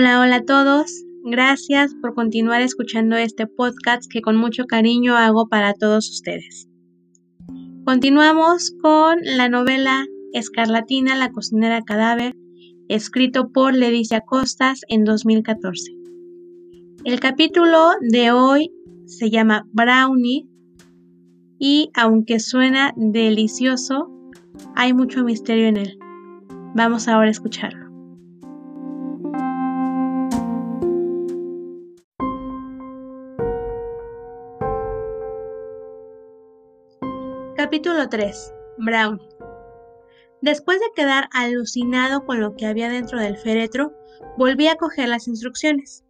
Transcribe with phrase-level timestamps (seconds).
[0.00, 1.04] Hola, hola a todos.
[1.24, 6.68] Gracias por continuar escuchando este podcast que con mucho cariño hago para todos ustedes.
[7.84, 12.36] Continuamos con la novela Escarlatina, la cocinera cadáver,
[12.86, 15.90] escrito por Leticia Costas en 2014.
[17.02, 18.70] El capítulo de hoy
[19.04, 20.46] se llama Brownie
[21.58, 24.08] y aunque suena delicioso,
[24.76, 25.98] hay mucho misterio en él.
[26.76, 27.87] Vamos ahora a escucharlo.
[37.68, 38.54] Capítulo 3.
[38.78, 39.20] Brown.
[40.40, 43.92] Después de quedar alucinado con lo que había dentro del féretro,
[44.38, 46.02] volví a coger las instrucciones.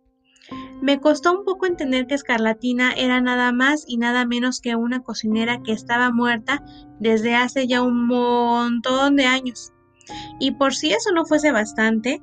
[0.81, 5.03] Me costó un poco entender que Escarlatina era nada más y nada menos que una
[5.03, 6.62] cocinera que estaba muerta
[7.01, 9.73] desde hace ya un montón de años.
[10.39, 12.23] Y por si eso no fuese bastante,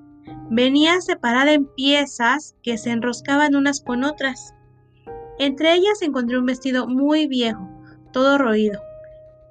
[0.49, 4.53] venía separada en piezas que se enroscaban unas con otras.
[5.39, 7.69] Entre ellas encontré un vestido muy viejo,
[8.13, 8.84] todo roído.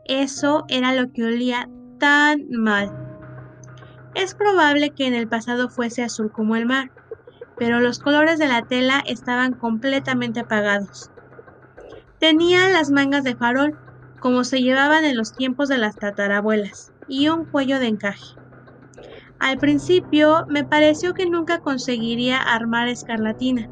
[0.07, 2.93] Eso era lo que olía tan mal.
[4.15, 6.91] Es probable que en el pasado fuese azul como el mar,
[7.57, 11.11] pero los colores de la tela estaban completamente apagados.
[12.19, 13.79] Tenía las mangas de farol,
[14.21, 18.37] como se llevaban en los tiempos de las tatarabuelas, y un cuello de encaje.
[19.39, 23.69] Al principio me pareció que nunca conseguiría armar escarlatina.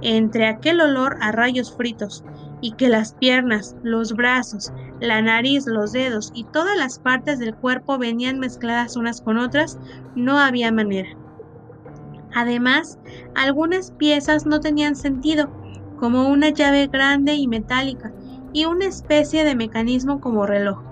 [0.00, 2.24] Entre aquel olor a rayos fritos
[2.62, 7.54] y que las piernas, los brazos, la nariz, los dedos y todas las partes del
[7.54, 9.78] cuerpo venían mezcladas unas con otras,
[10.14, 11.10] no había manera.
[12.34, 12.98] Además,
[13.34, 15.50] algunas piezas no tenían sentido,
[15.98, 18.12] como una llave grande y metálica
[18.52, 20.82] y una especie de mecanismo como reloj.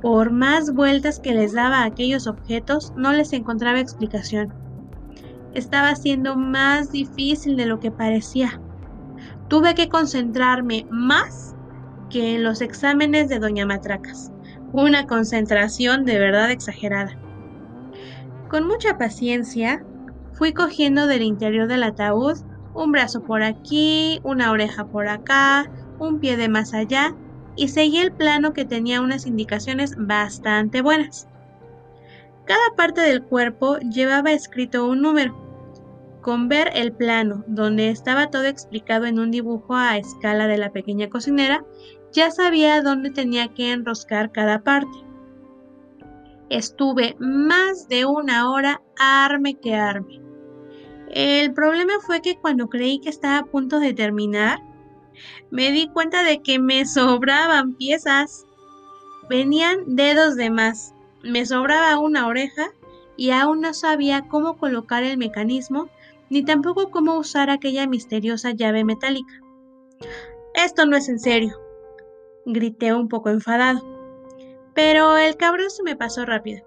[0.00, 4.52] Por más vueltas que les daba a aquellos objetos, no les encontraba explicación.
[5.54, 8.60] Estaba siendo más difícil de lo que parecía.
[9.50, 11.56] Tuve que concentrarme más
[12.08, 14.30] que en los exámenes de Doña Matracas.
[14.72, 17.18] Una concentración de verdad exagerada.
[18.48, 19.84] Con mucha paciencia,
[20.34, 22.38] fui cogiendo del interior del ataúd
[22.74, 25.68] un brazo por aquí, una oreja por acá,
[25.98, 27.16] un pie de más allá
[27.56, 31.26] y seguí el plano que tenía unas indicaciones bastante buenas.
[32.44, 35.49] Cada parte del cuerpo llevaba escrito un número.
[36.22, 40.70] Con ver el plano, donde estaba todo explicado en un dibujo a escala de la
[40.70, 41.64] pequeña cocinera,
[42.12, 44.98] ya sabía dónde tenía que enroscar cada parte.
[46.50, 50.20] Estuve más de una hora arme que arme.
[51.08, 54.60] El problema fue que cuando creí que estaba a punto de terminar,
[55.50, 58.46] me di cuenta de que me sobraban piezas.
[59.28, 62.72] Venían dedos de más, me sobraba una oreja
[63.16, 65.88] y aún no sabía cómo colocar el mecanismo
[66.30, 69.34] ni tampoco cómo usar aquella misteriosa llave metálica.
[70.54, 71.60] Esto no es en serio,
[72.46, 73.80] grité un poco enfadado.
[74.74, 76.64] Pero el cabrón se me pasó rápido.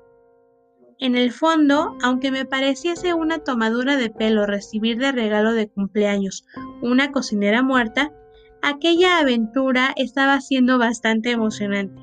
[1.00, 6.46] En el fondo, aunque me pareciese una tomadura de pelo recibir de regalo de cumpleaños
[6.82, 8.14] una cocinera muerta,
[8.62, 12.02] aquella aventura estaba siendo bastante emocionante.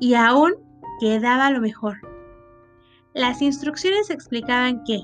[0.00, 0.54] Y aún
[0.98, 1.98] quedaba lo mejor.
[3.14, 5.02] Las instrucciones explicaban que,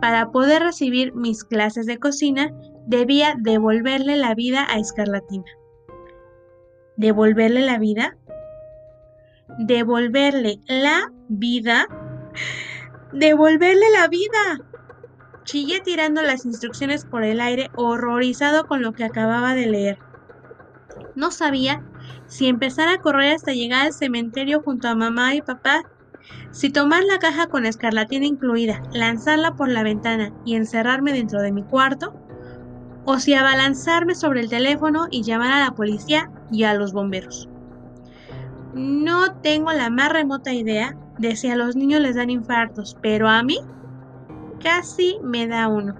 [0.00, 2.52] para poder recibir mis clases de cocina,
[2.86, 5.50] debía devolverle la vida a Escarlatina.
[6.96, 8.16] ¿Devolverle la vida?
[9.58, 11.86] ¿Devolverle la vida?
[13.12, 14.60] ¡Devolverle la vida!
[15.44, 19.98] Chillé tirando las instrucciones por el aire, horrorizado con lo que acababa de leer.
[21.14, 21.84] No sabía
[22.26, 25.82] si empezar a correr hasta llegar al cementerio junto a mamá y papá,
[26.50, 31.52] si tomar la caja con escarlatina incluida, lanzarla por la ventana y encerrarme dentro de
[31.52, 32.14] mi cuarto,
[33.04, 37.48] o si abalanzarme sobre el teléfono y llamar a la policía y a los bomberos.
[38.74, 43.28] No tengo la más remota idea de si a los niños les dan infartos, pero
[43.28, 43.58] a mí
[44.62, 45.94] casi me da uno.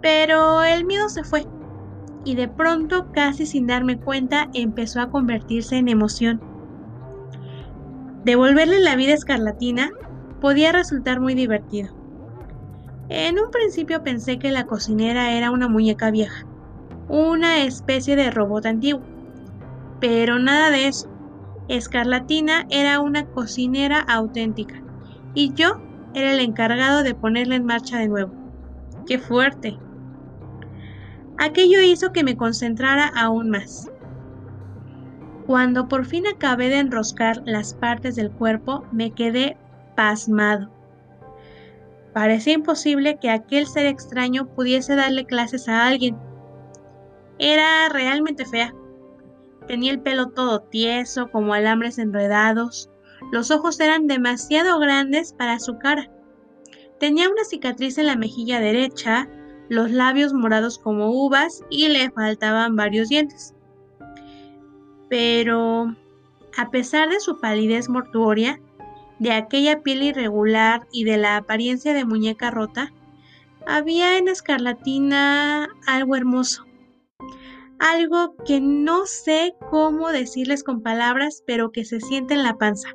[0.00, 1.46] Pero el miedo se fue
[2.24, 6.40] y de pronto, casi sin darme cuenta, empezó a convertirse en emoción.
[8.24, 9.90] Devolverle la vida escarlatina
[10.40, 11.88] podía resultar muy divertido.
[13.08, 16.42] En un principio pensé que la cocinera era una muñeca vieja,
[17.06, 19.02] una especie de robot antiguo,
[20.00, 21.08] pero nada de eso.
[21.68, 24.74] Escarlatina era una cocinera auténtica
[25.34, 25.70] y yo
[26.12, 28.32] era el encargado de ponerla en marcha de nuevo.
[29.06, 29.76] ¡Qué fuerte!
[31.38, 33.92] Aquello hizo que me concentrara aún más.
[35.48, 39.56] Cuando por fin acabé de enroscar las partes del cuerpo, me quedé
[39.96, 40.68] pasmado.
[42.12, 46.18] Parecía imposible que aquel ser extraño pudiese darle clases a alguien.
[47.38, 48.74] Era realmente fea.
[49.66, 52.90] Tenía el pelo todo tieso, como alambres enredados.
[53.32, 56.10] Los ojos eran demasiado grandes para su cara.
[57.00, 59.30] Tenía una cicatriz en la mejilla derecha,
[59.70, 63.54] los labios morados como uvas y le faltaban varios dientes.
[65.08, 65.94] Pero,
[66.56, 68.60] a pesar de su palidez mortuoria,
[69.18, 72.92] de aquella piel irregular y de la apariencia de muñeca rota,
[73.66, 76.64] había en Escarlatina algo hermoso.
[77.78, 82.88] Algo que no sé cómo decirles con palabras, pero que se siente en la panza.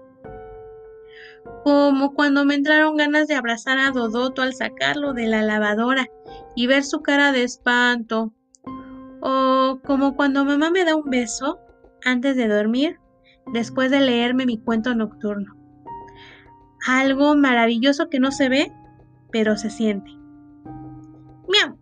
[1.63, 6.07] Como cuando me entraron ganas de abrazar a Dodoto al sacarlo de la lavadora
[6.55, 8.33] y ver su cara de espanto.
[9.21, 11.59] O como cuando mamá me da un beso
[12.05, 12.99] antes de dormir,
[13.53, 15.63] después de leerme mi cuento nocturno
[16.85, 18.71] algo maravilloso que no se ve,
[19.31, 20.11] pero se siente.
[21.47, 21.77] ¡Miau!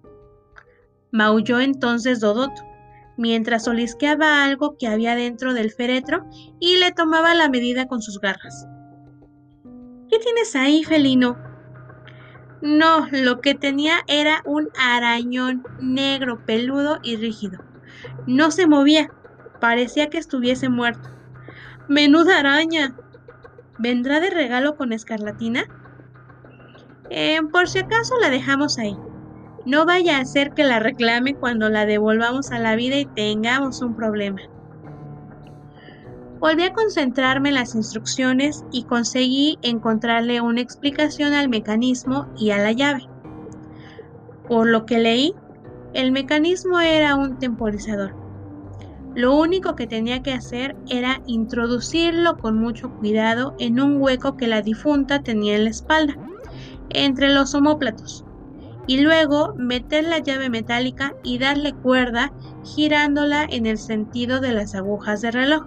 [1.12, 2.64] Maulló entonces Dodoto,
[3.18, 6.26] mientras olisqueaba algo que había dentro del féretro
[6.60, 8.68] y le tomaba la medida con sus garras.
[10.10, 11.38] ¿Qué tienes ahí, felino?
[12.62, 17.64] No, lo que tenía era un arañón negro, peludo y rígido.
[18.28, 19.12] No se movía,
[19.62, 21.10] parecía que estuviese muerto.
[21.88, 22.96] ¡Menuda araña!
[23.78, 25.64] ¿Vendrá de regalo con escarlatina?
[27.10, 28.98] Eh, por si acaso la dejamos ahí.
[29.66, 33.82] No vaya a ser que la reclame cuando la devolvamos a la vida y tengamos
[33.82, 34.42] un problema.
[36.40, 42.58] Volví a concentrarme en las instrucciones y conseguí encontrarle una explicación al mecanismo y a
[42.58, 43.08] la llave.
[44.48, 45.36] Por lo que leí,
[45.94, 48.21] el mecanismo era un temporizador.
[49.14, 54.48] Lo único que tenía que hacer era introducirlo con mucho cuidado en un hueco que
[54.48, 56.16] la difunta tenía en la espalda,
[56.90, 58.26] entre los omóplatos,
[58.88, 64.76] y luego meter la llave metálica y darle cuerda girándola en el sentido de las
[64.76, 65.64] agujas de reloj.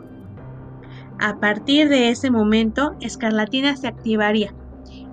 [1.19, 4.55] A partir de ese momento, Escarlatina se activaría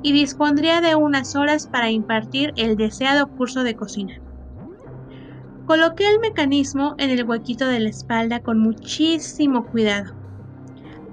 [0.01, 4.13] y dispondría de unas horas para impartir el deseado curso de cocina.
[5.71, 10.13] Coloqué el mecanismo en el huequito de la espalda con muchísimo cuidado.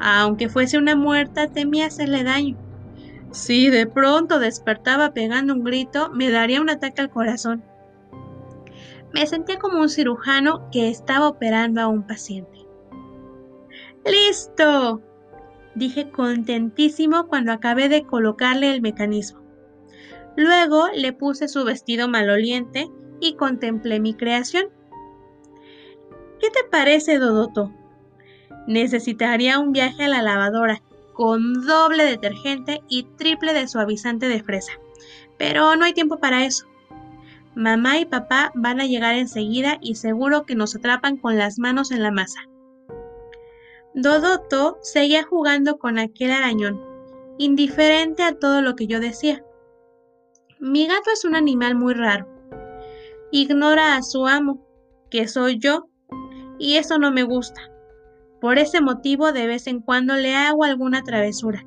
[0.00, 2.56] Aunque fuese una muerta, temía hacerle daño.
[3.31, 7.62] Si de pronto despertaba pegando un grito, me daría un ataque al corazón.
[9.14, 12.66] Me sentía como un cirujano que estaba operando a un paciente.
[14.05, 15.00] ¡Listo!
[15.76, 19.40] dije contentísimo cuando acabé de colocarle el mecanismo.
[20.37, 22.88] Luego le puse su vestido maloliente
[23.20, 24.67] y contemplé mi creación.
[26.41, 27.73] ¿Qué te parece, Dodoto?
[28.67, 30.82] Necesitaría un viaje a la lavadora
[31.12, 34.73] con doble detergente y triple de suavizante de fresa.
[35.37, 36.67] Pero no hay tiempo para eso.
[37.56, 41.91] Mamá y papá van a llegar enseguida y seguro que nos atrapan con las manos
[41.91, 42.41] en la masa.
[43.94, 46.81] Dodoto seguía jugando con aquel arañón,
[47.37, 49.43] indiferente a todo lo que yo decía.
[50.61, 52.38] Mi gato es un animal muy raro
[53.30, 54.64] ignora a su amo,
[55.10, 55.88] que soy yo,
[56.58, 57.60] y eso no me gusta.
[58.40, 61.64] Por ese motivo de vez en cuando le hago alguna travesura,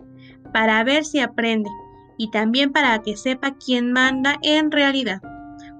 [0.53, 1.69] para ver si aprende,
[2.17, 5.21] y también para que sepa quién manda en realidad,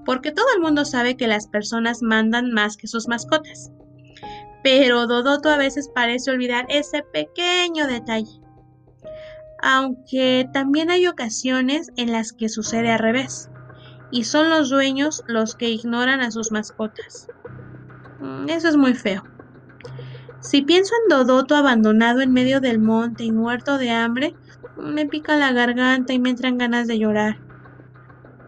[0.06, 3.72] porque todo el mundo sabe que las personas mandan más que sus mascotas.
[4.64, 8.40] Pero Dodoto a veces parece olvidar ese pequeño detalle.
[9.64, 13.51] Aunque también hay ocasiones en las que sucede al revés
[14.12, 17.28] y son los dueños los que ignoran a sus mascotas.
[18.20, 19.24] Mm, eso es muy feo.
[20.42, 24.36] Si pienso en Dodoto abandonado en medio del monte y muerto de hambre,
[24.76, 27.38] me pica la garganta y me entran ganas de llorar.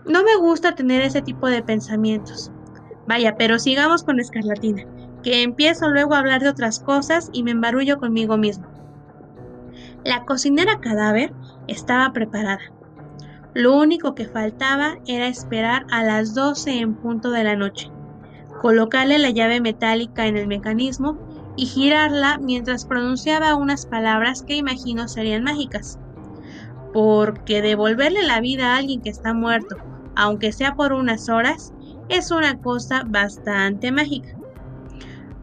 [0.05, 2.51] No me gusta tener ese tipo de pensamientos.
[3.08, 4.86] Vaya, pero sigamos con Escarlatina,
[5.22, 8.67] que empiezo luego a hablar de otras cosas y me embarullo conmigo mismo.
[10.03, 11.34] La cocinera cadáver
[11.67, 12.60] estaba preparada.
[13.53, 17.86] Lo único que faltaba era esperar a las 12 en punto de la noche,
[18.57, 21.19] colocarle la llave metálica en el mecanismo
[21.55, 26.00] y girarla mientras pronunciaba unas palabras que imagino serían mágicas.
[26.91, 29.75] Porque devolverle la vida a alguien que está muerto,
[30.15, 31.74] aunque sea por unas horas,
[32.07, 34.29] es una cosa bastante mágica.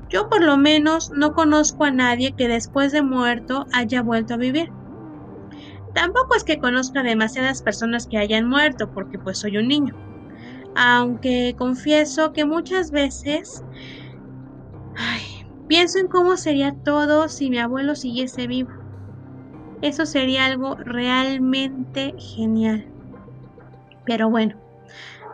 [0.08, 4.38] Yo por lo menos no conozco a nadie que después de muerto haya vuelto a
[4.38, 4.68] vivir.
[5.94, 9.94] Tampoco es que conozca demasiadas personas que hayan muerto, porque pues soy un niño.
[10.76, 13.64] Aunque confieso que muchas veces
[15.68, 18.70] pienso en cómo sería todo si mi abuelo siguiese vivo.
[19.82, 22.86] Eso sería algo realmente genial.
[24.04, 24.60] Pero bueno,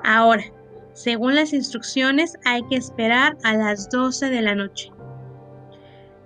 [0.05, 0.45] ahora,
[0.93, 4.91] según las instrucciones, hay que esperar a las 12 de la noche.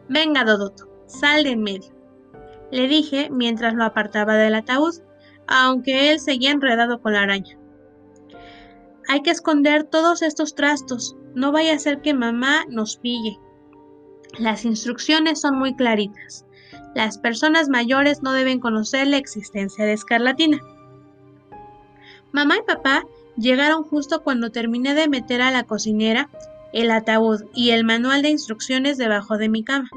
[0.09, 1.93] Venga, Dodoto, sal de en medio,
[2.71, 4.95] le dije mientras lo apartaba del ataúd,
[5.47, 7.59] aunque él seguía enredado con la araña.
[9.09, 13.39] Hay que esconder todos estos trastos, no vaya a ser que mamá nos pille.
[14.39, 16.47] Las instrucciones son muy claritas.
[16.95, 20.61] Las personas mayores no deben conocer la existencia de escarlatina.
[22.33, 23.05] Mamá y papá
[23.37, 26.29] llegaron justo cuando terminé de meter a la cocinera
[26.73, 29.91] el ataúd y el manual de instrucciones debajo de mi cama.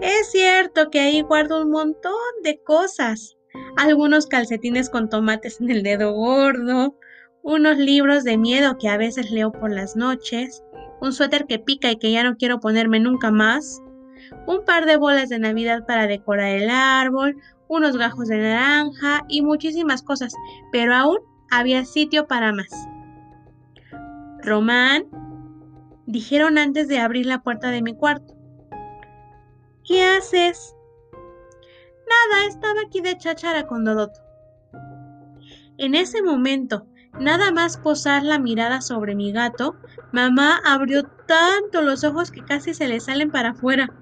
[0.00, 3.36] Es cierto que ahí guardo un montón de cosas.
[3.76, 6.96] Algunos calcetines con tomates en el dedo gordo,
[7.42, 10.62] unos libros de miedo que a veces leo por las noches,
[11.02, 13.82] un suéter que pica y que ya no quiero ponerme nunca más,
[14.46, 17.36] un par de bolas de Navidad para decorar el árbol,
[17.68, 20.34] unos gajos de naranja y muchísimas cosas,
[20.72, 21.18] pero aún
[21.50, 22.70] había sitio para más.
[24.42, 25.04] Román,
[26.06, 28.39] dijeron antes de abrir la puerta de mi cuarto.
[29.90, 30.76] ¿Qué haces?
[31.12, 34.20] Nada, estaba aquí de cháchara con Dodoto.
[35.78, 36.86] En ese momento,
[37.18, 39.74] nada más posar la mirada sobre mi gato,
[40.12, 43.92] mamá abrió tanto los ojos que casi se le salen para afuera.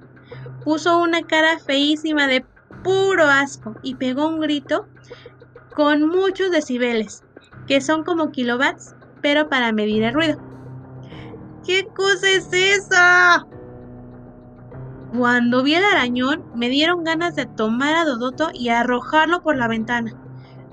[0.63, 2.45] Puso una cara feísima de
[2.85, 4.89] puro asco y pegó un grito
[5.75, 7.25] con muchos decibeles,
[7.67, 10.39] que son como kilovats, pero para medir el ruido.
[11.65, 13.47] ¿Qué cosa es esa?
[15.17, 19.67] Cuando vi el arañón, me dieron ganas de tomar a Dodoto y arrojarlo por la
[19.67, 20.13] ventana,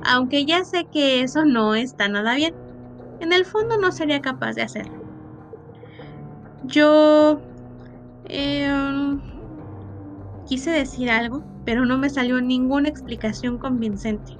[0.04, 2.54] aunque ya sé que eso no está nada bien.
[3.22, 5.02] En el fondo no sería capaz de hacerlo.
[6.64, 7.40] Yo...
[8.28, 9.22] Em,
[10.46, 14.34] quise decir algo, pero no me salió ninguna explicación convincente.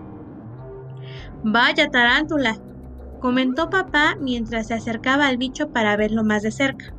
[1.44, 2.58] Vaya tarántula,
[3.20, 6.94] comentó papá mientras se acercaba al bicho para verlo más de cerca.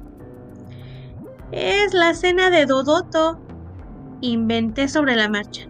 [1.53, 3.39] Es la cena de Dodoto.
[4.21, 5.69] Inventé sobre la marcha.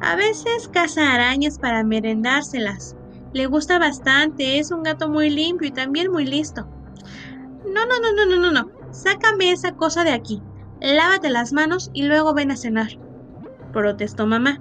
[0.00, 2.94] A veces caza arañas para merendárselas.
[3.32, 6.68] Le gusta bastante, es un gato muy limpio y también muy listo.
[7.64, 8.70] No, no, no, no, no, no, no.
[8.92, 10.40] Sácame esa cosa de aquí.
[10.80, 12.90] Lávate las manos y luego ven a cenar.
[13.72, 14.60] Protestó mamá.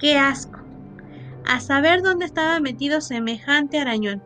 [0.00, 0.58] ¡Qué asco!
[1.46, 4.22] A saber dónde estaba metido semejante arañón.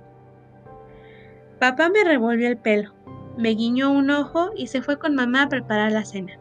[1.61, 3.02] Papá me revolvió el pelo
[3.37, 6.39] me guiñó un ojo y se fue con mamá a preparar la cena.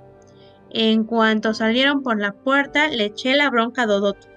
[0.69, 4.27] En cuanto salieron por la puerta, le eché la bronca a Dodoto.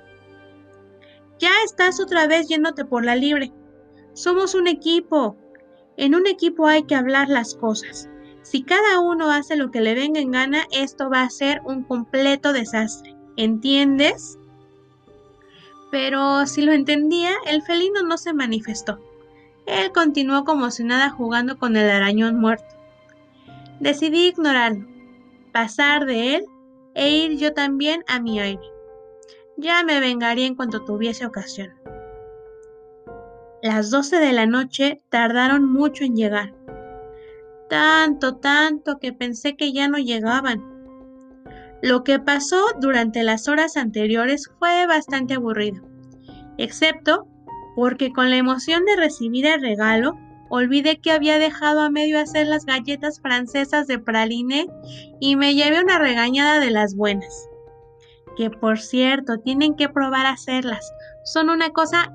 [1.39, 3.53] Ya estás otra vez yéndote por la libre.
[4.15, 5.37] Somos un equipo.
[5.97, 8.09] En un equipo hay que hablar las cosas.
[8.43, 11.85] Si cada uno hace lo que le venga en gana, esto va a ser un
[11.85, 13.17] completo desastre.
[13.37, 14.39] ¿Entiendes?
[15.91, 18.99] Pero si lo entendía, el felino no se manifestó.
[19.75, 22.77] Él continuó como si nada jugando con el arañón muerto.
[23.81, 24.87] Decidí ignorarlo,
[25.53, 26.45] pasar de él
[26.95, 28.63] e ir yo también a mi aire.
[29.57, 31.73] Ya me vengaría en cuanto tuviese ocasión.
[33.63, 36.55] Las doce de la noche tardaron mucho en llegar.
[37.69, 40.63] Tanto, tanto que pensé que ya no llegaban.
[41.83, 45.83] Lo que pasó durante las horas anteriores fue bastante aburrido,
[46.59, 47.27] excepto
[47.75, 52.47] porque con la emoción de recibir el regalo, olvidé que había dejado a medio hacer
[52.47, 54.69] las galletas francesas de praline
[55.21, 57.49] y me llevé una regañada de las buenas.
[58.37, 60.93] Que por cierto, tienen que probar a hacerlas.
[61.25, 62.13] Son una cosa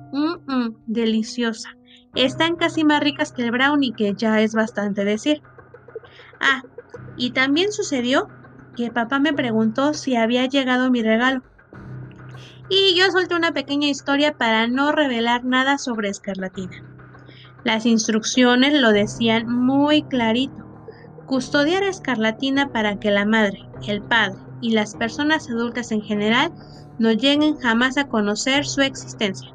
[0.86, 1.76] deliciosa.
[2.14, 5.42] Están casi más ricas que el brownie, que ya es bastante decir.
[6.40, 6.62] Ah,
[7.16, 8.28] y también sucedió
[8.76, 11.42] que papá me preguntó si había llegado mi regalo.
[12.72, 16.84] Y yo solté una pequeña historia para no revelar nada sobre escarlatina.
[17.64, 20.64] Las instrucciones lo decían muy clarito.
[21.26, 26.52] Custodiar a escarlatina para que la madre, el padre y las personas adultas en general
[27.00, 29.52] no lleguen jamás a conocer su existencia.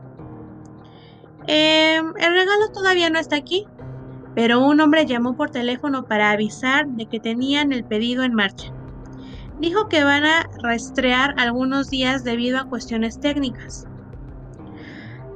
[1.47, 3.65] Em, el regalo todavía no está aquí,
[4.35, 8.73] pero un hombre llamó por teléfono para avisar de que tenían el pedido en marcha
[9.59, 13.87] dijo que van a rastrear algunos días debido a cuestiones técnicas.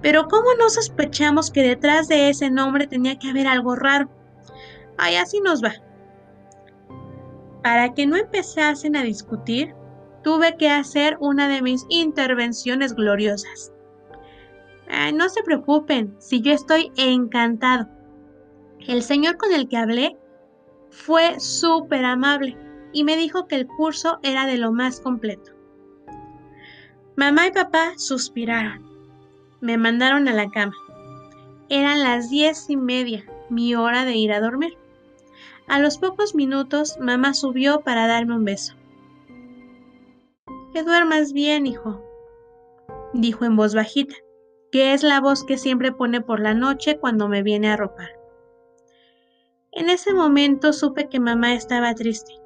[0.01, 4.09] Pero ¿cómo no sospechamos que detrás de ese nombre tenía que haber algo raro?
[4.97, 5.73] Ay, así nos va.
[7.63, 9.73] Para que no empezasen a discutir,
[10.23, 13.71] tuve que hacer una de mis intervenciones gloriosas.
[15.13, 17.87] no se preocupen, si yo estoy encantado.
[18.87, 20.17] El señor con el que hablé
[20.89, 22.55] fue súper amable
[22.95, 25.51] y me dijo que el curso era de lo más completo.
[27.17, 28.85] Mamá y papá suspiraron.
[29.59, 30.73] Me mandaron a la cama.
[31.67, 34.77] Eran las diez y media, mi hora de ir a dormir.
[35.67, 38.75] A los pocos minutos, mamá subió para darme un beso.
[40.71, 42.01] Que duermas bien, hijo,
[43.11, 44.15] dijo en voz bajita,
[44.71, 48.11] que es la voz que siempre pone por la noche cuando me viene a ropar.
[49.73, 52.44] En ese momento supe que mamá estaba triste.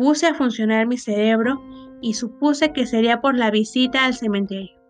[0.00, 1.62] Puse a funcionar mi cerebro
[2.00, 4.80] y supuse que sería por la visita al cementerio.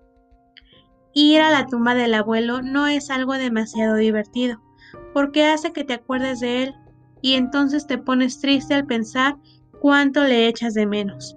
[1.15, 4.63] Ir a la tumba del abuelo no es algo demasiado divertido,
[5.13, 6.75] porque hace que te acuerdes de él
[7.23, 9.35] y entonces te pones triste al pensar
[9.81, 11.37] cuánto le echas de menos.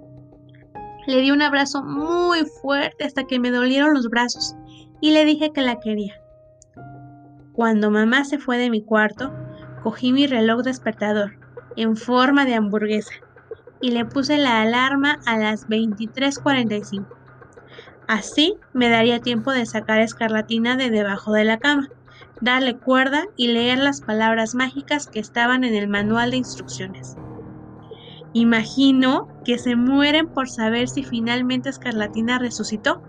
[1.07, 4.55] Le di un abrazo muy fuerte hasta que me dolieron los brazos
[5.01, 6.13] y le dije que la quería.
[7.53, 9.33] Cuando mamá se fue de mi cuarto,
[9.81, 11.39] cogí mi reloj despertador
[11.75, 13.13] en forma de hamburguesa
[13.83, 17.05] y le puse la alarma a las 23:45.
[18.07, 21.89] Así me daría tiempo de sacar a Escarlatina de debajo de la cama,
[22.39, 27.17] darle cuerda y leer las palabras mágicas que estaban en el manual de instrucciones.
[28.31, 33.01] Imagino que se mueren por saber si finalmente Escarlatina resucitó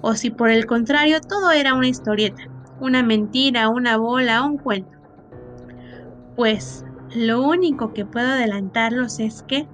[0.00, 2.44] o si por el contrario todo era una historieta,
[2.78, 4.96] una mentira, una bola, un cuento.
[6.36, 6.84] Pues
[7.16, 9.66] lo único que puedo adelantarlos es que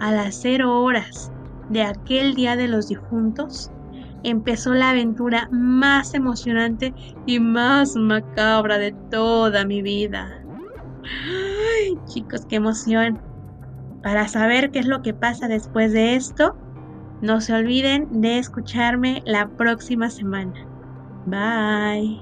[0.00, 1.32] a las cero horas
[1.68, 3.70] de aquel día de los difuntos,
[4.22, 6.94] empezó la aventura más emocionante
[7.26, 10.42] y más macabra de toda mi vida.
[11.04, 13.20] Ay, chicos, qué emoción.
[14.02, 16.56] Para saber qué es lo que pasa después de esto,
[17.20, 20.54] no se olviden de escucharme la próxima semana.
[21.26, 22.20] Bye.